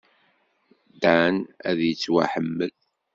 Dan 1.01 1.35
ad 1.69 1.79
yettwaḥemmel. 1.87 2.71